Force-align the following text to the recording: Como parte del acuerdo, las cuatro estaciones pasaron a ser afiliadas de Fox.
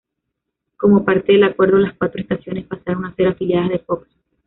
Como 0.77 1.05
parte 1.05 1.33
del 1.33 1.43
acuerdo, 1.43 1.77
las 1.77 1.93
cuatro 1.93 2.19
estaciones 2.19 2.65
pasaron 2.65 3.05
a 3.05 3.13
ser 3.13 3.27
afiliadas 3.27 3.69
de 3.69 3.77
Fox. 3.77 4.07